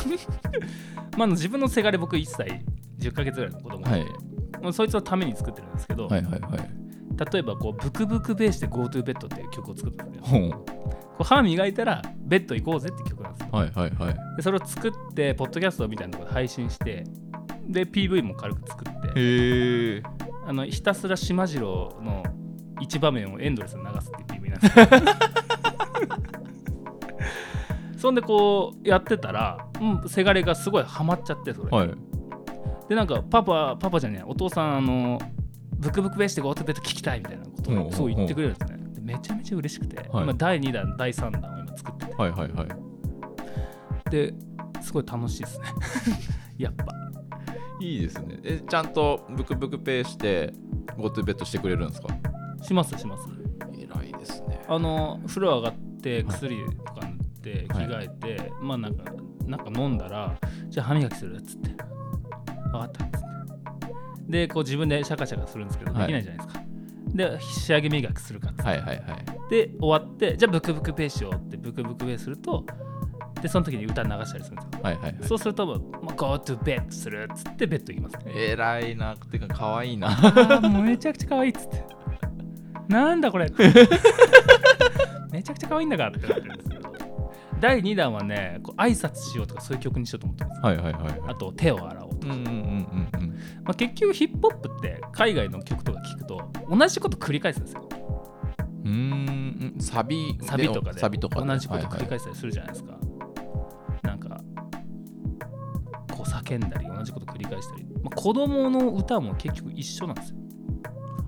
[1.18, 2.64] まあ自分のせがれ僕1歳
[3.00, 4.04] 10ヶ月ぐらいの子供がい。
[4.04, 4.12] て、
[4.62, 6.81] まあそいつのために作ってるんですけど、はいはいはい
[7.32, 10.50] 例えばこうブクブクベースで GoTo ベッドっていう曲を作ったんですよ。
[10.52, 13.50] こう歯磨いたらベッド行こうぜって曲なんですよ。
[13.52, 14.16] はいはいはい。
[14.38, 17.04] でそれを作ってポッドキャストみたいなところで配信して
[17.68, 20.04] で PV も軽く作って
[20.48, 22.24] あのひたすら島次郎の
[22.80, 24.88] 一場面をエンドレスに流すっていう PV なんですよ。
[28.02, 31.94] そんでこうやってたら、うん、せがれがすごいハマっちゃってそれ、はい。
[32.90, 35.20] でなんかパパパパじゃねえお父さんあの
[35.82, 38.78] ブクブクベースで GoTo ベッド聞きたいみたいなことをすごい言ってくれるんですね。
[38.94, 40.24] でめちゃめちゃ嬉しくて、はい。
[40.24, 42.14] 今第2弾第3弾を今作ってて。
[42.16, 44.10] はいはいはい。
[44.10, 44.34] で
[44.82, 45.66] すごい楽しいですね。
[46.58, 46.86] やっぱ。
[47.80, 48.40] いいですね。
[48.44, 50.54] えちゃんとブクブクペイして
[50.98, 52.08] GoTo ベットしてくれるんですか？
[52.62, 53.28] しますします。
[53.76, 54.64] 偉いですね。
[54.68, 57.88] あの風呂上がって薬とか塗って着はい。
[57.88, 59.04] 替えて、まあなんか
[59.48, 60.38] なんか飲んだら
[60.70, 61.70] じゃあ歯磨きするっつって。
[62.72, 63.10] 分かったっ
[64.32, 66.08] でこう自分でシャカシャカするんですけど、はい。
[66.08, 66.64] できないじゃないですか。
[67.14, 69.06] で仕上げ磨きするかっはいはいはい。
[69.50, 72.66] で終わってじゃあブクブクペーしようってブクブクペーすると
[73.42, 75.18] でその時に歌流したりするんですよ、はいはいはい。
[75.24, 79.18] そうするともう、まあ、Go to bed するっつってベッド行きます、偉いな。
[79.18, 80.10] てか可愛いな。
[80.10, 81.84] ああもうめちゃくちゃ可愛いっつって。
[82.88, 83.52] なんだこれ。
[85.32, 86.71] めちゃくちゃ可愛いんだからってなってるんです
[87.62, 90.62] 第2弾はねこう挨拶しようとかそういう曲にしようと思ってます。
[90.62, 93.30] はいはいはいあと手を洗おうとか、うんうんうんうん
[93.64, 97.88] まあ、結局ヒップホップって海外の曲とか聞くと同じこと繰り返すんですよ。
[98.84, 101.00] うんサビサビとかで。
[101.00, 101.48] サビとかで。
[101.48, 102.98] 同じこと繰りはい返したりするじゃないですか、
[104.02, 104.42] なんか
[106.12, 110.38] こう叫んだり同じこと繰り返したり、まあ、子供の歌も結局一緒なんですよ。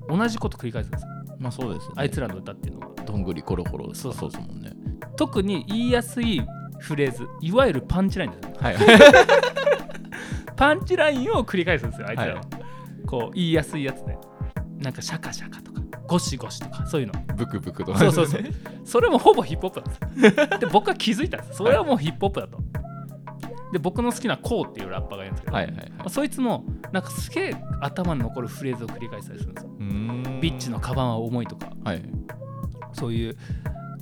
[0.09, 1.09] 同じこと繰り返すんですよ。
[1.09, 1.93] はいまあそうですね。
[1.97, 2.95] あいつらの歌っていうのは。
[3.05, 4.13] どんぐりコロコロそう。
[4.13, 4.72] そうですもんね
[5.15, 6.41] 特に言いやすい
[6.79, 8.75] フレーズいわゆるパンチラインはい。
[10.55, 12.43] パンチラインを繰り返すんですよあいつらは、はい。
[13.07, 14.17] こう言いやすいやつで。
[14.79, 17.13] なんかシャカシャカとかゴシゴシとかそういうの。
[17.35, 17.99] ブクブクとか。
[17.99, 18.41] そうそうそう。
[18.83, 21.57] それもほぼヒップホップなんですよで僕は気づいたんです。
[21.57, 22.59] それはもうヒップホップだと。
[23.71, 25.91] で僕の好きなコウっていうラッパーがいるんですけど、はいはいはい。
[25.97, 29.69] まあそいつもなんかすげえ頭に残るフレーズを繰り返したりするんですよ。
[30.41, 31.71] ビッチのカバンは重いとか。
[31.83, 32.03] はい。
[32.93, 33.37] そういう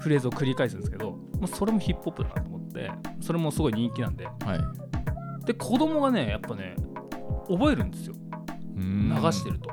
[0.02, 4.26] フレーズを繰り返すんですけど、まあ、それもヒップホップだなと思ってそれもすごい人気なんで。
[4.26, 4.32] は
[5.44, 5.46] い。
[5.46, 6.76] で子供がねやっぱね
[7.50, 8.16] 覚えるんですよ。
[8.76, 9.70] 流流してると。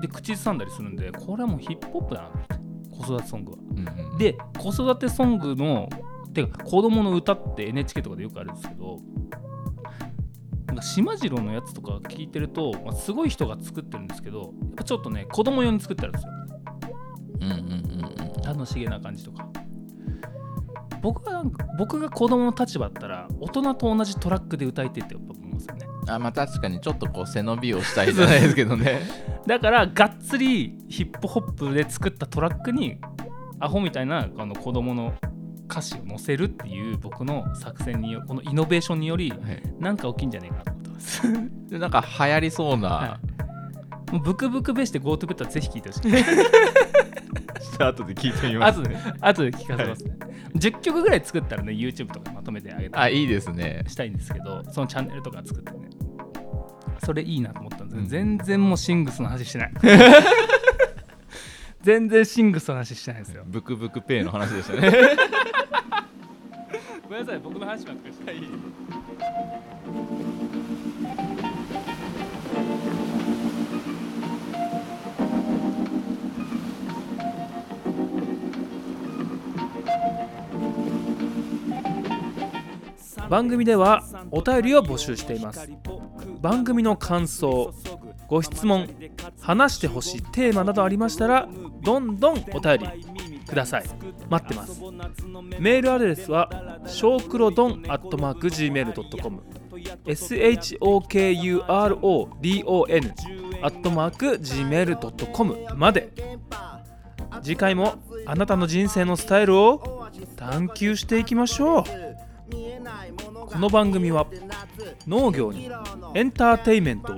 [0.00, 2.56] で口ずさんだりするんでこれはもうヒップホップだなと思って
[2.96, 3.58] 子育てソングは。
[3.60, 5.88] うんうんで子育てソングの
[6.32, 8.98] てか子供の歌って NHK とかでよくあるんですけど
[10.66, 16.32] なんか島次郎のやつとか聞いてると、まあ、すごい人が作ってるんですけどやっぱちょっとね子供用に作ってあるんですよ
[17.40, 18.42] うんうんうんうん。
[18.42, 19.48] 楽しげな感じとか。
[21.02, 25.86] 僕がなんか僕が子供の立場だったら大人と同じトラックで歌いてってやっぱ思うんですよね。
[26.08, 29.00] あまあ確かにちょっとこう背伸びをしたいじゃない ですけどね。
[29.46, 32.98] だからがっつりヒップホップで作ったトラックに
[33.60, 35.14] アホみたいなあの子供の
[35.70, 39.40] 歌詞を載せるっていう僕の作戦によこのイノベーションによりはい。
[39.78, 41.22] なんか起きんじゃねえかなと思ってます。
[41.70, 43.20] でなんか流行りそうな、は
[44.12, 46.12] もうブクブクベして GoTo ベッドはぜひ聞いてほしい。
[47.76, 50.16] した後で聞いてみ後で、後で聞かせますね。
[50.54, 55.90] 10曲ぐらい作ったらね、YouTube とかまとめてあげたりあいいですねしたいんですけど、そのチャンネルとか作ってね。
[57.04, 59.72] それいいなと思ったんですけど、うん全然もうシングスの話してない。
[61.82, 63.44] 全然シングスの話してないですよ。
[63.46, 64.90] ブクブクペイの話でしたね
[67.04, 68.32] ごめんなさい、僕の話ばっかりして。
[83.28, 85.68] 番組ではお便りを募集しています。
[86.40, 87.74] 番組の感想
[88.28, 88.88] ご質問
[89.40, 91.48] 話してほしいテーマなどありましたら
[91.82, 92.88] どんどんお便り
[93.46, 93.84] ください。
[94.28, 94.80] 待ってます。
[95.60, 99.42] メールアドレスはショークロドンアットマーク Gmail.com
[100.04, 100.72] SHOKURODON
[103.62, 106.12] アットマーク Gmail.com まで。
[107.42, 111.84] 次回もあなたの人生のスタイルを探求していきましょう。
[112.86, 114.26] この番組は
[115.08, 115.68] 農業に
[116.14, 117.16] エンターテインメントを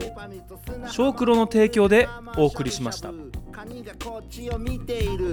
[0.88, 3.10] 小黒の提供でお送りしました。
[3.52, 5.32] カニがこっちを見ている。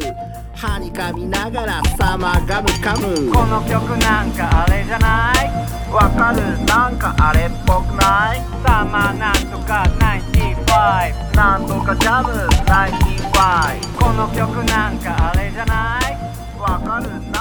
[0.54, 5.94] 歯に噛みながらサマーガムカムこの曲なんかあれじゃない？
[5.94, 6.42] わかる？
[6.66, 8.42] なんかあれっぽくない？
[8.66, 9.86] サマーなんとか
[10.34, 12.30] 95なんとかジャム
[12.66, 16.60] ？95この曲なんかあれじゃない？
[16.60, 17.35] わかる？